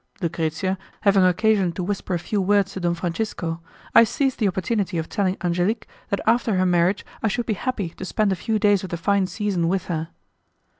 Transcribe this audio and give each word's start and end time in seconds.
Lucrezia 0.19 0.79
having 1.01 1.23
occasion 1.23 1.71
to 1.73 1.83
whisper 1.83 2.15
a 2.15 2.17
few 2.17 2.41
words 2.41 2.73
to 2.73 2.79
Don 2.79 2.95
Francisco, 2.95 3.61
I 3.93 4.03
seized 4.03 4.39
the 4.39 4.47
opportunity 4.47 4.97
of 4.97 5.07
telling 5.07 5.37
Angelique 5.43 5.85
that 6.09 6.21
after 6.25 6.55
her 6.55 6.65
marriage 6.65 7.05
I 7.21 7.27
should 7.27 7.45
be 7.45 7.53
happy 7.53 7.89
to 7.89 8.03
spend 8.03 8.31
a 8.31 8.35
few 8.35 8.57
days 8.57 8.83
of 8.83 8.89
the 8.89 8.97
fine 8.97 9.27
season 9.27 9.67
with 9.67 9.85
her. 9.93 10.09